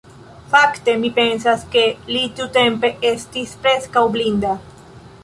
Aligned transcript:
Fakte, 0.53 0.93
mi 1.01 1.11
pensas 1.17 1.65
ke 1.75 1.83
li 2.13 2.23
tiutempe 2.39 2.91
estis 3.11 3.55
preskaŭ 3.67 4.05
blinda. 4.17 4.57